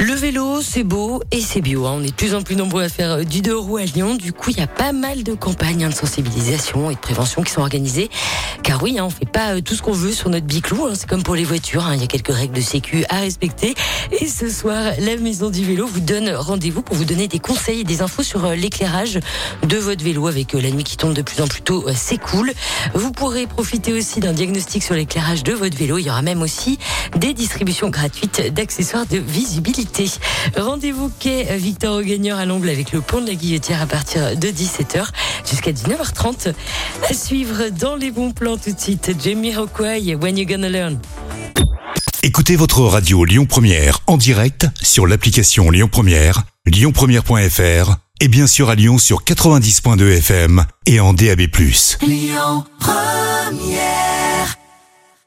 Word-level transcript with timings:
Le 0.00 0.12
vélo, 0.12 0.60
c'est 0.60 0.82
beau 0.84 1.22
et 1.30 1.40
c'est 1.40 1.62
bio. 1.62 1.86
hein. 1.86 1.94
On 1.96 2.02
est 2.02 2.08
de 2.08 2.12
plus 2.14 2.34
en 2.34 2.42
plus 2.42 2.56
nombreux 2.56 2.82
à 2.82 2.88
faire 2.90 3.12
euh, 3.12 3.24
du 3.24 3.40
deux 3.40 3.56
roues 3.56 3.78
à 3.78 3.84
Lyon. 3.84 4.16
Du 4.16 4.32
coup, 4.34 4.50
il 4.50 4.58
y 4.58 4.60
a 4.60 4.66
pas 4.66 4.92
mal 4.92 5.22
de 5.22 5.32
campagnes 5.34 5.84
hein, 5.84 5.88
de 5.88 5.94
sensibilisation 5.94 6.90
et 6.90 6.94
de 6.94 7.00
prévention 7.00 7.42
qui 7.42 7.50
sont 7.52 7.62
organisées. 7.62 8.10
Car 8.62 8.82
oui, 8.82 8.98
hein, 8.98 9.04
on 9.06 9.10
fait 9.10 9.24
pas 9.24 9.54
euh, 9.54 9.60
tout 9.62 9.74
ce 9.74 9.80
qu'on 9.82 9.92
veut 9.92 10.12
sur 10.12 10.28
notre 10.28 10.44
biclou. 10.44 10.84
hein. 10.84 10.92
C'est 10.94 11.08
comme 11.08 11.22
pour 11.22 11.34
les 11.34 11.44
voitures. 11.44 11.88
Il 11.94 12.00
y 12.00 12.04
a 12.04 12.06
quelques 12.06 12.32
règles 12.34 12.54
de 12.54 12.60
sécu 12.60 13.04
à 13.08 13.20
respecter. 13.20 13.74
Et 14.20 14.26
ce 14.28 14.50
soir, 14.50 14.92
la 14.98 15.16
Maison 15.16 15.48
du 15.48 15.64
Vélo 15.64 15.86
vous 15.86 16.00
donne 16.00 16.28
rendez-vous 16.30 16.82
pour 16.82 16.96
vous 16.96 17.04
donner 17.06 17.26
des 17.26 17.38
conseils 17.38 17.80
et 17.80 17.84
des 17.84 18.02
infos 18.02 18.22
sur 18.22 18.44
euh, 18.44 18.54
l'éclairage 18.54 19.20
de 19.66 19.76
votre 19.78 20.04
vélo 20.04 20.26
avec 20.26 20.52
la 20.52 20.70
nuit 20.70 20.84
qui 20.84 20.98
tombe 20.98 21.14
de 21.14 21.22
plus 21.22 21.40
en 21.40 21.46
plus 21.46 21.62
tôt. 21.62 21.86
C'est 21.94 22.18
cool. 22.18 22.52
Vous 22.94 23.10
pourrez 23.12 23.46
profiter 23.46 23.92
aussi 23.94 24.20
d'un 24.20 24.32
diagnostic 24.34 24.82
sur 24.82 24.94
l'éclairage 24.94 25.42
de 25.44 25.52
votre 25.52 25.76
vélo. 25.76 25.96
Il 25.98 26.04
y 26.06 26.10
aura 26.10 26.22
même 26.22 26.42
aussi 26.42 26.78
des 27.16 27.32
distributions 27.32 27.88
gratuites 27.88 28.52
d'accessoires 28.52 29.06
de 29.06 29.16
visibilité. 29.18 29.83
Rendez-vous 30.56 31.10
quai 31.18 31.46
Victor 31.56 31.96
Augagneur 31.96 32.38
à 32.38 32.44
l'ongle 32.44 32.68
avec 32.68 32.92
le 32.92 33.00
pont 33.00 33.20
de 33.20 33.26
la 33.26 33.34
Guillotière 33.34 33.82
à 33.82 33.86
partir 33.86 34.36
de 34.36 34.48
17h 34.48 35.06
jusqu'à 35.48 35.72
19h30. 35.72 36.52
À 37.08 37.14
suivre 37.14 37.68
dans 37.70 37.96
les 37.96 38.10
bons 38.10 38.32
plans 38.32 38.56
tout 38.56 38.72
de 38.72 38.80
suite. 38.80 39.12
Jamie 39.22 39.54
Rockway, 39.54 40.14
When 40.14 40.38
You 40.38 40.46
Gonna 40.46 40.68
Learn. 40.68 40.98
Écoutez 42.22 42.56
votre 42.56 42.80
radio 42.80 43.24
Lyon 43.24 43.44
Première 43.46 44.00
en 44.06 44.16
direct 44.16 44.66
sur 44.82 45.06
l'application 45.06 45.70
Lyon 45.70 45.88
Première, 45.92 46.42
lyonpremière.fr 46.64 47.96
et 48.20 48.28
bien 48.28 48.46
sûr 48.46 48.70
à 48.70 48.74
Lyon 48.74 48.96
sur 48.98 49.24
90.2 49.24 50.18
FM 50.18 50.64
et 50.86 51.00
en 51.00 51.12
DAB+. 51.12 51.42